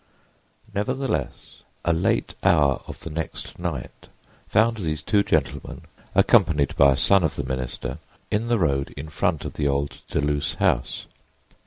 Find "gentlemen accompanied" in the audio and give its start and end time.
5.21-6.75